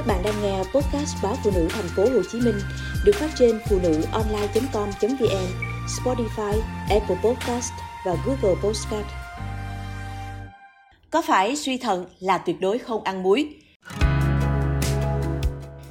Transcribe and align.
Các 0.00 0.06
bạn 0.06 0.22
đang 0.22 0.42
nghe 0.42 0.58
podcast 0.58 1.16
báo 1.22 1.36
phụ 1.44 1.50
nữ 1.54 1.68
thành 1.70 1.88
phố 1.96 2.02
Hồ 2.02 2.22
Chí 2.32 2.40
Minh 2.40 2.60
được 3.04 3.12
phát 3.14 3.30
trên 3.38 3.60
phụ 3.68 3.78
nữ 3.82 4.02
online.com.vn, 4.12 5.46
Spotify, 5.86 6.60
Apple 6.90 7.16
Podcast 7.24 7.72
và 8.06 8.16
Google 8.26 8.60
Podcast. 8.62 9.06
Có 11.10 11.22
phải 11.22 11.56
suy 11.56 11.78
thận 11.78 12.06
là 12.20 12.38
tuyệt 12.38 12.60
đối 12.60 12.78
không 12.78 13.04
ăn 13.04 13.22
muối? 13.22 13.48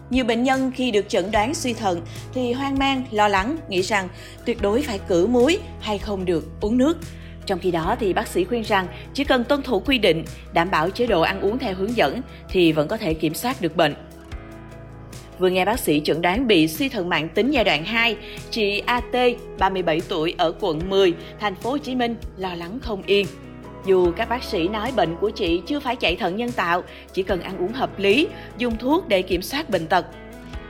Nhiều 0.09 0.25
bệnh 0.25 0.43
nhân 0.43 0.71
khi 0.75 0.91
được 0.91 1.09
chẩn 1.09 1.31
đoán 1.31 1.53
suy 1.53 1.73
thận 1.73 2.01
thì 2.33 2.53
hoang 2.53 2.79
mang, 2.79 3.03
lo 3.11 3.27
lắng, 3.27 3.57
nghĩ 3.69 3.81
rằng 3.81 4.09
tuyệt 4.45 4.61
đối 4.61 4.81
phải 4.81 4.99
cử 5.07 5.27
muối 5.27 5.59
hay 5.79 5.97
không 5.97 6.25
được 6.25 6.45
uống 6.61 6.77
nước. 6.77 6.97
Trong 7.45 7.59
khi 7.59 7.71
đó 7.71 7.95
thì 7.99 8.13
bác 8.13 8.27
sĩ 8.27 8.43
khuyên 8.43 8.61
rằng 8.61 8.87
chỉ 9.13 9.23
cần 9.23 9.43
tuân 9.43 9.61
thủ 9.61 9.79
quy 9.79 9.97
định, 9.97 10.23
đảm 10.53 10.71
bảo 10.71 10.89
chế 10.89 11.07
độ 11.07 11.21
ăn 11.21 11.41
uống 11.41 11.59
theo 11.59 11.73
hướng 11.73 11.95
dẫn 11.95 12.21
thì 12.49 12.71
vẫn 12.71 12.87
có 12.87 12.97
thể 12.97 13.13
kiểm 13.13 13.33
soát 13.33 13.61
được 13.61 13.75
bệnh. 13.75 13.95
Vừa 15.39 15.49
nghe 15.49 15.65
bác 15.65 15.79
sĩ 15.79 16.01
chẩn 16.03 16.21
đoán 16.21 16.47
bị 16.47 16.67
suy 16.67 16.89
thận 16.89 17.09
mạng 17.09 17.29
tính 17.29 17.51
giai 17.51 17.63
đoạn 17.63 17.85
2, 17.85 18.15
chị 18.51 18.79
AT, 18.85 19.15
37 19.59 20.01
tuổi 20.09 20.35
ở 20.37 20.53
quận 20.59 20.89
10, 20.89 21.13
thành 21.39 21.55
phố 21.55 21.69
Hồ 21.69 21.77
Chí 21.77 21.95
Minh 21.95 22.15
lo 22.37 22.55
lắng 22.55 22.79
không 22.81 23.03
yên. 23.05 23.27
Dù 23.85 24.11
các 24.11 24.29
bác 24.29 24.43
sĩ 24.43 24.67
nói 24.67 24.91
bệnh 24.95 25.15
của 25.15 25.29
chị 25.29 25.61
chưa 25.67 25.79
phải 25.79 25.95
chạy 25.95 26.15
thận 26.15 26.35
nhân 26.35 26.51
tạo, 26.51 26.83
chỉ 27.13 27.23
cần 27.23 27.41
ăn 27.41 27.57
uống 27.57 27.73
hợp 27.73 27.99
lý, 27.99 28.27
dùng 28.57 28.77
thuốc 28.77 29.07
để 29.07 29.21
kiểm 29.21 29.41
soát 29.41 29.69
bệnh 29.69 29.87
tật. 29.87 30.05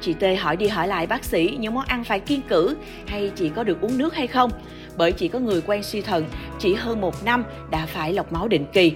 Chị 0.02 0.14
T 0.14 0.24
hỏi 0.40 0.56
đi 0.56 0.68
hỏi 0.68 0.88
lại 0.88 1.08
bác 1.08 1.24
sĩ 1.24 1.58
những 1.60 1.74
món 1.74 1.86
ăn 1.86 2.04
phải 2.04 2.20
kiêng 2.20 2.42
cử 2.42 2.76
hay 3.08 3.32
chị 3.36 3.50
có 3.56 3.64
được 3.64 3.82
uống 3.82 3.98
nước 3.98 4.16
hay 4.16 4.28
không, 4.28 4.52
bởi 5.00 5.12
chị 5.12 5.28
có 5.28 5.40
người 5.40 5.62
quen 5.62 5.84
suy 5.84 6.02
thận 6.02 6.26
chỉ 6.60 6.74
hơn 6.74 7.02
một 7.02 7.24
năm 7.24 7.44
đã 7.70 7.86
phải 7.86 8.14
lọc 8.14 8.34
máu 8.34 8.48
định 8.48 8.66
kỳ. 8.74 8.94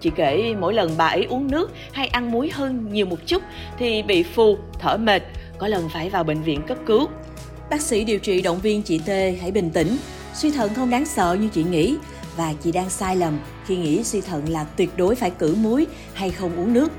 Chị 0.00 0.10
kể 0.16 0.54
mỗi 0.60 0.74
lần 0.74 0.90
bà 0.96 1.06
ấy 1.06 1.24
uống 1.24 1.50
nước 1.50 1.70
hay 1.92 2.06
ăn 2.06 2.30
muối 2.30 2.50
hơn 2.50 2.88
nhiều 2.92 3.06
một 3.06 3.18
chút 3.26 3.42
thì 3.78 4.02
bị 4.02 4.22
phù, 4.22 4.58
thở 4.78 4.96
mệt, 4.96 5.22
có 5.58 5.68
lần 5.68 5.88
phải 5.88 6.10
vào 6.10 6.24
bệnh 6.24 6.42
viện 6.42 6.62
cấp 6.66 6.78
cứu. 6.86 7.08
Bác 7.70 7.80
sĩ 7.80 8.04
điều 8.04 8.18
trị 8.18 8.42
động 8.42 8.58
viên 8.58 8.82
chị 8.82 8.98
T 8.98 9.08
hãy 9.40 9.50
bình 9.54 9.70
tĩnh, 9.70 9.96
suy 10.34 10.50
thận 10.50 10.74
không 10.74 10.90
đáng 10.90 11.06
sợ 11.06 11.36
như 11.40 11.48
chị 11.48 11.64
nghĩ 11.64 11.96
và 12.36 12.54
chị 12.62 12.72
đang 12.72 12.90
sai 12.90 13.16
lầm 13.16 13.38
khi 13.66 13.76
nghĩ 13.76 14.04
suy 14.04 14.20
thận 14.20 14.48
là 14.48 14.64
tuyệt 14.76 14.90
đối 14.96 15.14
phải 15.14 15.30
cử 15.30 15.54
muối 15.54 15.86
hay 16.14 16.30
không 16.30 16.56
uống 16.56 16.72
nước. 16.72 16.92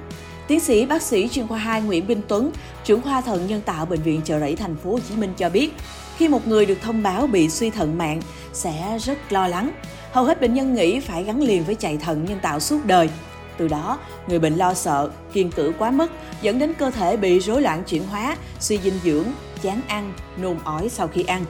Tiến 0.52 0.60
sĩ 0.60 0.86
bác 0.86 1.02
sĩ 1.02 1.28
chuyên 1.28 1.48
khoa 1.48 1.58
2 1.58 1.82
Nguyễn 1.82 2.08
Minh 2.08 2.22
Tuấn, 2.28 2.52
trưởng 2.84 3.02
khoa 3.02 3.22
thận 3.22 3.48
nhân 3.48 3.62
tạo 3.62 3.86
bệnh 3.86 4.02
viện 4.02 4.22
Chợ 4.26 4.40
Rẫy 4.40 4.56
thành 4.56 4.76
phố 4.76 4.92
Hồ 4.92 5.00
Chí 5.10 5.16
Minh 5.16 5.34
cho 5.38 5.50
biết, 5.50 5.74
khi 6.18 6.28
một 6.28 6.48
người 6.48 6.66
được 6.66 6.78
thông 6.82 7.04
báo 7.04 7.28
bị 7.28 7.50
suy 7.50 7.70
thận 7.70 7.98
mạng 7.98 8.22
sẽ 8.54 8.98
rất 9.02 9.32
lo 9.32 9.48
lắng. 9.48 9.72
Hầu 10.12 10.24
hết 10.24 10.42
bệnh 10.42 10.54
nhân 10.54 10.76
nghĩ 10.76 11.00
phải 11.00 11.24
gắn 11.24 11.42
liền 11.42 11.64
với 11.64 11.76
chạy 11.76 11.98
thận 11.98 12.26
nhân 12.26 12.40
tạo 12.42 12.60
suốt 12.60 12.86
đời. 12.86 13.10
Từ 13.58 13.68
đó, 13.68 14.00
người 14.28 14.40
bệnh 14.40 14.56
lo 14.56 14.74
sợ, 14.74 15.10
kiên 15.34 15.52
cử 15.52 15.74
quá 15.80 15.92
mức, 15.92 16.12
dẫn 16.42 16.60
đến 16.60 16.74
cơ 16.74 16.92
thể 16.92 17.18
bị 17.18 17.40
rối 17.40 17.62
loạn 17.62 17.84
chuyển 17.84 18.04
hóa, 18.04 18.38
suy 18.60 18.80
dinh 18.84 19.00
dưỡng, 19.04 19.26
chán 19.62 19.82
ăn, 19.88 20.14
nôn 20.38 20.58
ói 20.64 20.90
sau 20.90 21.08
khi 21.08 21.24
ăn. 21.24 21.46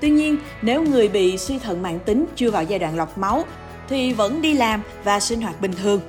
Tuy 0.00 0.10
nhiên, 0.10 0.36
nếu 0.62 0.82
người 0.82 1.08
bị 1.08 1.38
suy 1.38 1.58
thận 1.58 1.82
mạng 1.82 1.98
tính 2.04 2.26
chưa 2.36 2.50
vào 2.50 2.62
giai 2.62 2.78
đoạn 2.78 2.96
lọc 2.96 3.18
máu 3.18 3.44
thì 3.88 4.12
vẫn 4.12 4.42
đi 4.42 4.54
làm 4.54 4.82
và 5.04 5.20
sinh 5.20 5.40
hoạt 5.40 5.60
bình 5.60 5.72
thường. 5.82 6.00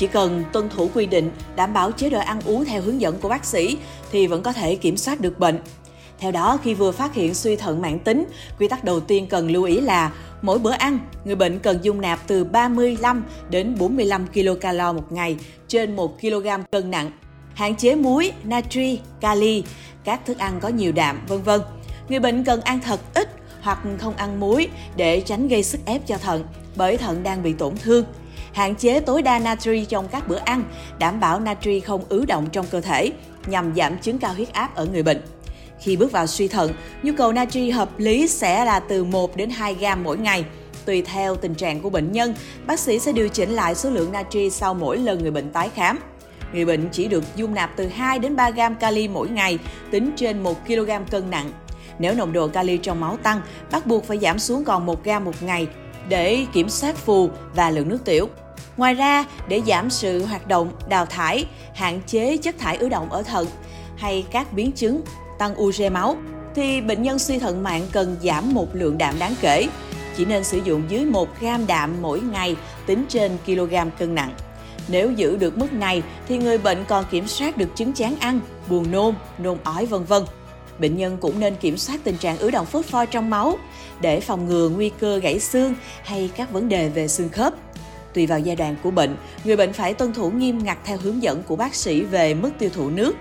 Chỉ 0.00 0.06
cần 0.06 0.44
tuân 0.52 0.68
thủ 0.68 0.90
quy 0.94 1.06
định, 1.06 1.30
đảm 1.56 1.72
bảo 1.72 1.92
chế 1.92 2.10
độ 2.10 2.18
ăn 2.18 2.40
uống 2.44 2.64
theo 2.64 2.82
hướng 2.82 3.00
dẫn 3.00 3.18
của 3.18 3.28
bác 3.28 3.44
sĩ 3.44 3.76
thì 4.12 4.26
vẫn 4.26 4.42
có 4.42 4.52
thể 4.52 4.76
kiểm 4.76 4.96
soát 4.96 5.20
được 5.20 5.38
bệnh. 5.38 5.58
Theo 6.18 6.32
đó, 6.32 6.58
khi 6.62 6.74
vừa 6.74 6.92
phát 6.92 7.14
hiện 7.14 7.34
suy 7.34 7.56
thận 7.56 7.82
mạng 7.82 7.98
tính, 7.98 8.24
quy 8.58 8.68
tắc 8.68 8.84
đầu 8.84 9.00
tiên 9.00 9.26
cần 9.26 9.50
lưu 9.50 9.64
ý 9.64 9.80
là 9.80 10.12
mỗi 10.42 10.58
bữa 10.58 10.70
ăn, 10.70 10.98
người 11.24 11.34
bệnh 11.34 11.58
cần 11.58 11.78
dung 11.82 12.00
nạp 12.00 12.18
từ 12.26 12.44
35 12.44 13.24
đến 13.50 13.74
45 13.78 14.26
kcal 14.26 14.80
một 14.80 15.12
ngày 15.12 15.36
trên 15.68 15.96
1 15.96 16.20
kg 16.20 16.48
cân 16.70 16.90
nặng. 16.90 17.10
Hạn 17.54 17.76
chế 17.76 17.94
muối, 17.94 18.32
natri, 18.44 19.00
kali, 19.20 19.64
các 20.04 20.26
thức 20.26 20.38
ăn 20.38 20.60
có 20.60 20.68
nhiều 20.68 20.92
đạm, 20.92 21.20
vân 21.28 21.42
vân. 21.42 21.60
Người 22.08 22.20
bệnh 22.20 22.44
cần 22.44 22.60
ăn 22.60 22.80
thật 22.80 23.00
ít 23.14 23.28
hoặc 23.60 23.78
không 23.98 24.16
ăn 24.16 24.40
muối 24.40 24.68
để 24.96 25.20
tránh 25.20 25.48
gây 25.48 25.62
sức 25.62 25.80
ép 25.84 26.06
cho 26.06 26.16
thận, 26.16 26.44
bởi 26.76 26.96
thận 26.96 27.22
đang 27.22 27.42
bị 27.42 27.52
tổn 27.52 27.76
thương. 27.76 28.04
Hạn 28.52 28.74
chế 28.74 29.00
tối 29.00 29.22
đa 29.22 29.38
natri 29.38 29.84
trong 29.84 30.08
các 30.08 30.28
bữa 30.28 30.38
ăn, 30.38 30.64
đảm 30.98 31.20
bảo 31.20 31.40
natri 31.40 31.80
không 31.80 32.04
ứ 32.08 32.24
động 32.24 32.46
trong 32.52 32.66
cơ 32.70 32.80
thể, 32.80 33.10
nhằm 33.46 33.74
giảm 33.76 33.98
chứng 33.98 34.18
cao 34.18 34.34
huyết 34.34 34.52
áp 34.52 34.74
ở 34.74 34.86
người 34.86 35.02
bệnh. 35.02 35.20
Khi 35.80 35.96
bước 35.96 36.12
vào 36.12 36.26
suy 36.26 36.48
thận, 36.48 36.72
nhu 37.02 37.12
cầu 37.16 37.32
natri 37.32 37.70
hợp 37.70 37.98
lý 37.98 38.28
sẽ 38.28 38.64
là 38.64 38.80
từ 38.80 39.04
1 39.04 39.36
đến 39.36 39.50
2 39.50 39.74
gram 39.74 40.04
mỗi 40.04 40.18
ngày. 40.18 40.44
Tùy 40.84 41.02
theo 41.02 41.36
tình 41.36 41.54
trạng 41.54 41.80
của 41.80 41.90
bệnh 41.90 42.12
nhân, 42.12 42.34
bác 42.66 42.80
sĩ 42.80 42.98
sẽ 42.98 43.12
điều 43.12 43.28
chỉnh 43.28 43.50
lại 43.50 43.74
số 43.74 43.90
lượng 43.90 44.12
natri 44.12 44.50
sau 44.50 44.74
mỗi 44.74 44.98
lần 44.98 45.22
người 45.22 45.30
bệnh 45.30 45.50
tái 45.50 45.70
khám. 45.74 45.98
Người 46.52 46.64
bệnh 46.64 46.88
chỉ 46.92 47.08
được 47.08 47.24
dung 47.36 47.54
nạp 47.54 47.70
từ 47.76 47.88
2 47.88 48.18
đến 48.18 48.36
3 48.36 48.50
gram 48.50 48.74
kali 48.74 49.08
mỗi 49.08 49.28
ngày, 49.28 49.58
tính 49.90 50.10
trên 50.16 50.42
1 50.42 50.66
kg 50.66 50.90
cân 51.10 51.30
nặng. 51.30 51.50
Nếu 51.98 52.14
nồng 52.14 52.32
độ 52.32 52.48
kali 52.48 52.78
trong 52.78 53.00
máu 53.00 53.16
tăng, 53.16 53.40
bắt 53.70 53.86
buộc 53.86 54.04
phải 54.04 54.18
giảm 54.18 54.38
xuống 54.38 54.64
còn 54.64 54.86
1 54.86 55.04
gram 55.04 55.24
một 55.24 55.42
ngày 55.42 55.66
để 56.10 56.46
kiểm 56.52 56.68
soát 56.68 56.96
phù 56.96 57.30
và 57.54 57.70
lượng 57.70 57.88
nước 57.88 57.98
tiểu. 58.04 58.28
Ngoài 58.76 58.94
ra, 58.94 59.24
để 59.48 59.62
giảm 59.66 59.90
sự 59.90 60.24
hoạt 60.24 60.48
động 60.48 60.72
đào 60.88 61.06
thải, 61.06 61.46
hạn 61.74 62.00
chế 62.06 62.36
chất 62.36 62.58
thải 62.58 62.76
ứ 62.76 62.88
động 62.88 63.10
ở 63.10 63.22
thận 63.22 63.46
hay 63.96 64.24
các 64.30 64.52
biến 64.52 64.72
chứng 64.72 65.02
tăng 65.38 65.60
ure 65.60 65.90
máu, 65.90 66.16
thì 66.54 66.80
bệnh 66.80 67.02
nhân 67.02 67.18
suy 67.18 67.38
thận 67.38 67.62
mạng 67.62 67.86
cần 67.92 68.16
giảm 68.22 68.54
một 68.54 68.66
lượng 68.72 68.98
đạm 68.98 69.18
đáng 69.18 69.34
kể, 69.40 69.68
chỉ 70.16 70.24
nên 70.24 70.44
sử 70.44 70.60
dụng 70.64 70.82
dưới 70.88 71.04
1 71.04 71.28
gram 71.40 71.66
đạm 71.66 72.02
mỗi 72.02 72.20
ngày 72.20 72.56
tính 72.86 73.04
trên 73.08 73.32
kg 73.46 73.74
cân 73.98 74.14
nặng. 74.14 74.34
Nếu 74.88 75.12
giữ 75.12 75.36
được 75.36 75.58
mức 75.58 75.72
này 75.72 76.02
thì 76.28 76.38
người 76.38 76.58
bệnh 76.58 76.84
còn 76.88 77.04
kiểm 77.10 77.26
soát 77.26 77.56
được 77.56 77.76
chứng 77.76 77.92
chán 77.92 78.16
ăn, 78.20 78.40
buồn 78.68 78.90
nôn, 78.90 79.14
nôn 79.38 79.58
ói 79.64 79.86
vân 79.86 80.04
vân. 80.04 80.22
Bệnh 80.80 80.96
nhân 80.96 81.16
cũng 81.20 81.40
nên 81.40 81.56
kiểm 81.56 81.76
soát 81.76 82.00
tình 82.04 82.16
trạng 82.16 82.38
ứ 82.38 82.50
động 82.50 82.66
pho 82.66 83.04
trong 83.04 83.30
máu 83.30 83.58
để 84.00 84.20
phòng 84.20 84.46
ngừa 84.46 84.68
nguy 84.68 84.90
cơ 85.00 85.18
gãy 85.18 85.40
xương 85.40 85.74
hay 86.04 86.30
các 86.36 86.52
vấn 86.52 86.68
đề 86.68 86.88
về 86.88 87.08
xương 87.08 87.28
khớp. 87.28 87.54
Tùy 88.14 88.26
vào 88.26 88.38
giai 88.38 88.56
đoạn 88.56 88.76
của 88.82 88.90
bệnh, 88.90 89.16
người 89.44 89.56
bệnh 89.56 89.72
phải 89.72 89.94
tuân 89.94 90.12
thủ 90.12 90.30
nghiêm 90.30 90.64
ngặt 90.64 90.78
theo 90.84 90.98
hướng 90.98 91.22
dẫn 91.22 91.42
của 91.42 91.56
bác 91.56 91.74
sĩ 91.74 92.02
về 92.02 92.34
mức 92.34 92.50
tiêu 92.58 92.70
thụ 92.74 92.90
nước. 92.90 93.16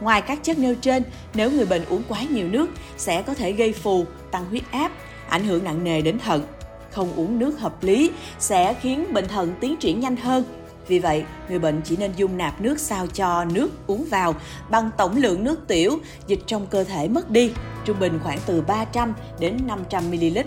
Ngoài 0.00 0.22
các 0.22 0.44
chất 0.44 0.58
nêu 0.58 0.74
trên, 0.74 1.02
nếu 1.34 1.50
người 1.50 1.66
bệnh 1.66 1.84
uống 1.84 2.02
quá 2.08 2.22
nhiều 2.30 2.48
nước 2.48 2.70
sẽ 2.96 3.22
có 3.22 3.34
thể 3.34 3.52
gây 3.52 3.72
phù, 3.72 4.04
tăng 4.30 4.44
huyết 4.44 4.62
áp, 4.70 4.92
ảnh 5.28 5.44
hưởng 5.44 5.64
nặng 5.64 5.84
nề 5.84 6.00
đến 6.00 6.18
thận. 6.18 6.42
Không 6.90 7.12
uống 7.16 7.38
nước 7.38 7.60
hợp 7.60 7.82
lý 7.82 8.10
sẽ 8.38 8.74
khiến 8.80 9.12
bệnh 9.12 9.28
thận 9.28 9.54
tiến 9.60 9.76
triển 9.76 10.00
nhanh 10.00 10.16
hơn. 10.16 10.44
Vì 10.88 10.98
vậy, 10.98 11.24
người 11.48 11.58
bệnh 11.58 11.80
chỉ 11.84 11.96
nên 11.96 12.12
dung 12.16 12.36
nạp 12.36 12.60
nước 12.60 12.80
sao 12.80 13.06
cho 13.06 13.44
nước 13.44 13.70
uống 13.86 14.04
vào 14.10 14.34
bằng 14.70 14.90
tổng 14.96 15.16
lượng 15.16 15.44
nước 15.44 15.66
tiểu 15.68 15.98
dịch 16.26 16.40
trong 16.46 16.66
cơ 16.66 16.84
thể 16.84 17.08
mất 17.08 17.30
đi, 17.30 17.52
trung 17.84 17.98
bình 18.00 18.18
khoảng 18.22 18.38
từ 18.46 18.60
300 18.60 19.14
đến 19.40 19.56
500 19.66 20.10
ml. 20.10 20.38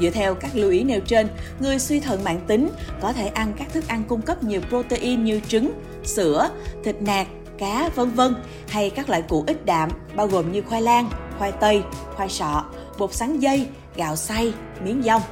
Dựa 0.00 0.10
theo 0.10 0.34
các 0.34 0.50
lưu 0.54 0.70
ý 0.70 0.84
nêu 0.84 1.00
trên, 1.00 1.28
người 1.60 1.78
suy 1.78 2.00
thận 2.00 2.24
mạng 2.24 2.40
tính 2.46 2.68
có 3.00 3.12
thể 3.12 3.26
ăn 3.26 3.52
các 3.58 3.72
thức 3.72 3.88
ăn 3.88 4.04
cung 4.08 4.22
cấp 4.22 4.42
nhiều 4.42 4.60
protein 4.68 5.24
như 5.24 5.40
trứng, 5.48 5.72
sữa, 6.04 6.50
thịt 6.84 7.02
nạc, 7.02 7.26
cá, 7.58 7.90
vân 7.94 8.10
vân 8.10 8.34
hay 8.68 8.90
các 8.90 9.08
loại 9.08 9.22
củ 9.22 9.44
ít 9.46 9.64
đạm 9.64 9.90
bao 10.16 10.26
gồm 10.26 10.52
như 10.52 10.62
khoai 10.62 10.82
lang, 10.82 11.10
khoai 11.38 11.52
tây, 11.52 11.82
khoai 12.14 12.28
sọ, 12.28 12.64
bột 12.98 13.14
sắn 13.14 13.38
dây, 13.38 13.66
gạo 13.96 14.16
xay, 14.16 14.52
miếng 14.84 15.02
dông. 15.02 15.22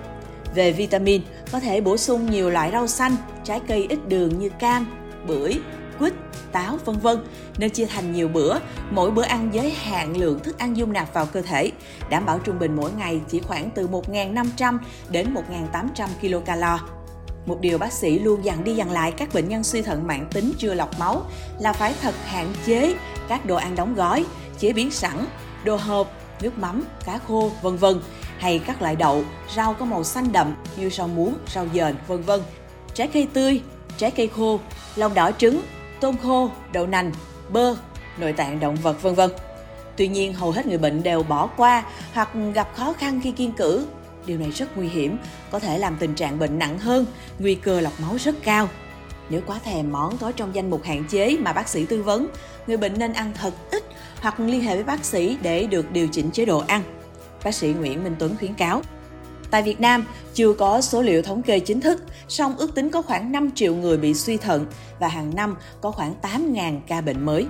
Về 0.54 0.72
vitamin, 0.72 1.22
có 1.52 1.60
thể 1.60 1.80
bổ 1.80 1.96
sung 1.96 2.30
nhiều 2.30 2.50
loại 2.50 2.70
rau 2.72 2.86
xanh, 2.86 3.16
trái 3.44 3.60
cây 3.68 3.86
ít 3.88 3.98
đường 4.08 4.38
như 4.38 4.48
cam, 4.48 4.86
bưởi, 5.26 5.60
quýt, 5.98 6.12
táo 6.52 6.78
vân 6.84 6.98
vân 6.98 7.24
nên 7.58 7.70
chia 7.70 7.86
thành 7.86 8.12
nhiều 8.12 8.28
bữa, 8.28 8.58
mỗi 8.90 9.10
bữa 9.10 9.22
ăn 9.22 9.50
giới 9.52 9.70
hạn 9.70 10.16
lượng 10.16 10.40
thức 10.40 10.58
ăn 10.58 10.76
dung 10.76 10.92
nạp 10.92 11.14
vào 11.14 11.26
cơ 11.26 11.42
thể, 11.42 11.70
đảm 12.10 12.26
bảo 12.26 12.38
trung 12.38 12.58
bình 12.58 12.76
mỗi 12.76 12.92
ngày 12.92 13.20
chỉ 13.28 13.40
khoảng 13.40 13.70
từ 13.74 13.88
1.500 13.88 14.78
đến 15.10 15.34
1.800 15.72 16.08
kcal. 16.20 16.64
Một 17.46 17.60
điều 17.60 17.78
bác 17.78 17.92
sĩ 17.92 18.18
luôn 18.18 18.44
dặn 18.44 18.64
đi 18.64 18.74
dặn 18.74 18.90
lại 18.90 19.12
các 19.12 19.34
bệnh 19.34 19.48
nhân 19.48 19.64
suy 19.64 19.82
thận 19.82 20.06
mạng 20.06 20.26
tính 20.32 20.52
chưa 20.58 20.74
lọc 20.74 20.98
máu 20.98 21.22
là 21.60 21.72
phải 21.72 21.94
thật 22.02 22.14
hạn 22.24 22.52
chế 22.66 22.94
các 23.28 23.46
đồ 23.46 23.56
ăn 23.56 23.76
đóng 23.76 23.94
gói, 23.94 24.24
chế 24.58 24.72
biến 24.72 24.90
sẵn, 24.90 25.24
đồ 25.64 25.76
hộp, 25.76 26.12
nước 26.42 26.58
mắm, 26.58 26.84
cá 27.06 27.18
khô, 27.18 27.50
vân 27.62 27.76
vân 27.76 28.00
hay 28.40 28.58
các 28.58 28.82
loại 28.82 28.96
đậu, 28.96 29.24
rau 29.56 29.74
có 29.74 29.84
màu 29.84 30.04
xanh 30.04 30.32
đậm 30.32 30.54
như 30.76 30.90
rau 30.90 31.08
muống, 31.08 31.34
rau 31.54 31.66
dền, 31.74 31.94
vân 32.06 32.22
vân. 32.22 32.40
Trái 32.94 33.08
cây 33.08 33.28
tươi, 33.32 33.60
trái 33.96 34.10
cây 34.10 34.28
khô, 34.36 34.60
lòng 34.96 35.14
đỏ 35.14 35.30
trứng, 35.38 35.62
tôm 36.00 36.16
khô, 36.22 36.50
đậu 36.72 36.86
nành, 36.86 37.12
bơ, 37.50 37.74
nội 38.18 38.32
tạng 38.32 38.60
động 38.60 38.76
vật 38.76 39.02
vân 39.02 39.14
vân. 39.14 39.30
Tuy 39.96 40.08
nhiên, 40.08 40.32
hầu 40.32 40.50
hết 40.50 40.66
người 40.66 40.78
bệnh 40.78 41.02
đều 41.02 41.22
bỏ 41.22 41.46
qua 41.46 41.84
hoặc 42.12 42.28
gặp 42.54 42.68
khó 42.76 42.92
khăn 42.92 43.20
khi 43.24 43.32
kiên 43.32 43.52
cử. 43.52 43.86
Điều 44.26 44.38
này 44.38 44.50
rất 44.50 44.76
nguy 44.76 44.88
hiểm, 44.88 45.16
có 45.50 45.58
thể 45.58 45.78
làm 45.78 45.96
tình 45.96 46.14
trạng 46.14 46.38
bệnh 46.38 46.58
nặng 46.58 46.78
hơn, 46.78 47.06
nguy 47.38 47.54
cơ 47.54 47.80
lọc 47.80 48.00
máu 48.00 48.16
rất 48.18 48.34
cao. 48.42 48.68
Nếu 49.30 49.40
quá 49.46 49.58
thèm 49.64 49.92
món 49.92 50.18
có 50.18 50.32
trong 50.32 50.54
danh 50.54 50.70
mục 50.70 50.82
hạn 50.84 51.04
chế 51.04 51.36
mà 51.40 51.52
bác 51.52 51.68
sĩ 51.68 51.86
tư 51.86 52.02
vấn, 52.02 52.26
người 52.66 52.76
bệnh 52.76 52.98
nên 52.98 53.12
ăn 53.12 53.32
thật 53.40 53.54
ít 53.70 53.84
hoặc 54.20 54.40
liên 54.40 54.60
hệ 54.60 54.74
với 54.74 54.84
bác 54.84 55.04
sĩ 55.04 55.36
để 55.42 55.66
được 55.66 55.92
điều 55.92 56.08
chỉnh 56.08 56.30
chế 56.30 56.44
độ 56.44 56.62
ăn. 56.66 56.82
Bác 57.44 57.54
sĩ 57.54 57.68
Nguyễn 57.68 58.04
Minh 58.04 58.16
Tuấn 58.18 58.36
khuyến 58.38 58.54
cáo. 58.54 58.82
Tại 59.50 59.62
Việt 59.62 59.80
Nam, 59.80 60.04
chưa 60.34 60.52
có 60.52 60.80
số 60.80 61.02
liệu 61.02 61.22
thống 61.22 61.42
kê 61.42 61.60
chính 61.60 61.80
thức, 61.80 62.02
song 62.28 62.56
ước 62.56 62.74
tính 62.74 62.90
có 62.90 63.02
khoảng 63.02 63.32
5 63.32 63.50
triệu 63.54 63.74
người 63.74 63.96
bị 63.96 64.14
suy 64.14 64.36
thận 64.36 64.66
và 64.98 65.08
hàng 65.08 65.34
năm 65.34 65.56
có 65.80 65.90
khoảng 65.90 66.14
8.000 66.22 66.80
ca 66.86 67.00
bệnh 67.00 67.26
mới. 67.26 67.46